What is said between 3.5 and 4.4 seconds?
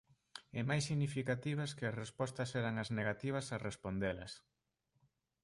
a respondelas.